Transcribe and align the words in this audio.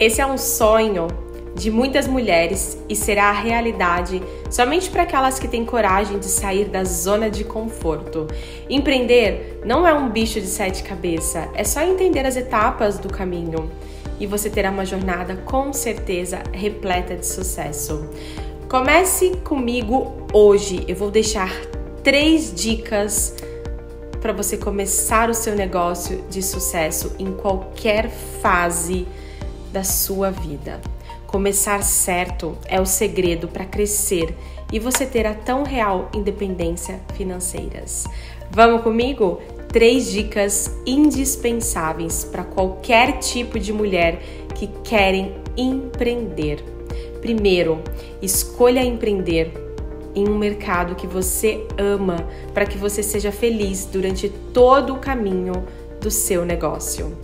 Esse 0.00 0.20
é 0.20 0.26
um 0.26 0.38
sonho 0.38 1.08
de 1.56 1.72
muitas 1.72 2.06
mulheres 2.06 2.78
e 2.88 2.94
será 2.94 3.30
a 3.30 3.32
realidade 3.32 4.22
somente 4.48 4.88
para 4.88 5.02
aquelas 5.02 5.40
que 5.40 5.48
têm 5.48 5.64
coragem 5.64 6.20
de 6.20 6.26
sair 6.26 6.66
da 6.66 6.84
zona 6.84 7.28
de 7.28 7.42
conforto. 7.42 8.28
Empreender 8.70 9.60
não 9.64 9.84
é 9.84 9.92
um 9.92 10.08
bicho 10.08 10.40
de 10.40 10.46
sete 10.46 10.84
cabeças, 10.84 11.48
é 11.52 11.64
só 11.64 11.82
entender 11.82 12.24
as 12.24 12.36
etapas 12.36 12.96
do 12.96 13.08
caminho 13.08 13.68
e 14.20 14.26
você 14.26 14.48
terá 14.48 14.70
uma 14.70 14.86
jornada 14.86 15.34
com 15.44 15.72
certeza 15.72 16.44
repleta 16.52 17.16
de 17.16 17.26
sucesso. 17.26 18.08
Comece 18.68 19.30
comigo 19.42 20.28
hoje. 20.32 20.84
Eu 20.86 20.94
vou 20.94 21.10
deixar 21.10 21.50
três 22.04 22.54
dicas 22.54 23.34
para 24.20 24.32
você 24.32 24.56
começar 24.56 25.28
o 25.28 25.34
seu 25.34 25.56
negócio 25.56 26.24
de 26.30 26.40
sucesso 26.40 27.16
em 27.18 27.32
qualquer 27.32 28.08
fase 28.10 29.04
da 29.72 29.84
sua 29.84 30.30
vida. 30.30 30.80
Começar 31.26 31.82
certo 31.82 32.56
é 32.66 32.80
o 32.80 32.86
segredo 32.86 33.48
para 33.48 33.66
crescer 33.66 34.34
e 34.72 34.78
você 34.78 35.04
ter 35.04 35.26
a 35.26 35.34
tão 35.34 35.62
real 35.62 36.10
independência 36.14 37.00
financeiras. 37.14 38.06
Vamos 38.50 38.82
comigo? 38.82 39.40
Três 39.68 40.10
dicas 40.10 40.74
indispensáveis 40.86 42.24
para 42.24 42.44
qualquer 42.44 43.18
tipo 43.18 43.58
de 43.58 43.72
mulher 43.72 44.22
que 44.54 44.66
querem 44.82 45.34
empreender. 45.56 46.64
Primeiro, 47.20 47.82
escolha 48.22 48.82
empreender 48.82 49.52
em 50.14 50.28
um 50.28 50.38
mercado 50.38 50.94
que 50.94 51.06
você 51.06 51.66
ama 51.76 52.16
para 52.54 52.64
que 52.64 52.78
você 52.78 53.02
seja 53.02 53.30
feliz 53.30 53.84
durante 53.84 54.28
todo 54.52 54.94
o 54.94 54.98
caminho 54.98 55.52
do 56.00 56.10
seu 56.10 56.44
negócio. 56.44 57.16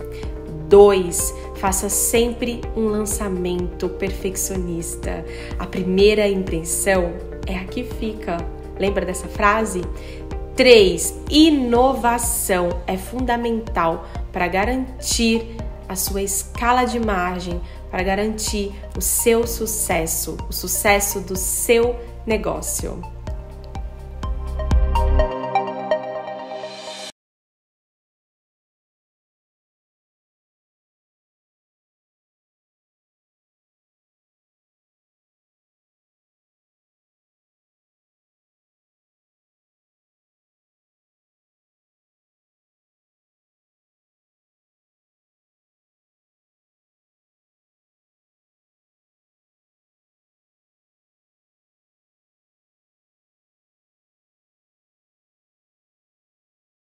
2. 0.67 1.33
Faça 1.55 1.89
sempre 1.89 2.61
um 2.75 2.87
lançamento 2.87 3.89
perfeccionista. 3.89 5.25
A 5.57 5.65
primeira 5.65 6.27
impressão 6.27 7.13
é 7.47 7.55
a 7.55 7.65
que 7.65 7.83
fica. 7.83 8.37
Lembra 8.79 9.05
dessa 9.05 9.27
frase? 9.27 9.81
3. 10.55 11.21
Inovação 11.29 12.69
é 12.87 12.97
fundamental 12.97 14.07
para 14.31 14.47
garantir 14.47 15.55
a 15.87 15.95
sua 15.95 16.21
escala 16.21 16.85
de 16.85 16.99
margem, 16.99 17.61
para 17.91 18.03
garantir 18.03 18.73
o 18.97 19.01
seu 19.01 19.45
sucesso, 19.45 20.37
o 20.49 20.53
sucesso 20.53 21.19
do 21.19 21.35
seu 21.35 21.95
negócio. 22.25 23.14